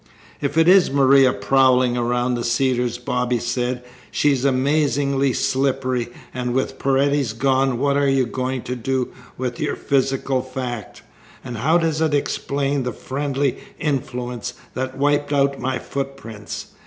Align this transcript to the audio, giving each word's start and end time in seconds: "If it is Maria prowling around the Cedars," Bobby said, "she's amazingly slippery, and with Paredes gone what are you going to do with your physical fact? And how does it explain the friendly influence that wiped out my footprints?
"If 0.41 0.57
it 0.57 0.67
is 0.67 0.89
Maria 0.89 1.31
prowling 1.31 1.95
around 1.95 2.33
the 2.33 2.43
Cedars," 2.43 2.97
Bobby 2.97 3.37
said, 3.37 3.83
"she's 4.09 4.43
amazingly 4.43 5.31
slippery, 5.31 6.07
and 6.33 6.55
with 6.55 6.79
Paredes 6.79 7.33
gone 7.33 7.77
what 7.77 7.95
are 7.95 8.09
you 8.09 8.25
going 8.25 8.63
to 8.63 8.75
do 8.75 9.09
with 9.37 9.59
your 9.59 9.75
physical 9.75 10.41
fact? 10.41 11.03
And 11.43 11.57
how 11.57 11.77
does 11.77 12.01
it 12.01 12.15
explain 12.15 12.81
the 12.81 12.91
friendly 12.93 13.59
influence 13.77 14.55
that 14.73 14.97
wiped 14.97 15.31
out 15.31 15.59
my 15.59 15.77
footprints? 15.77 16.69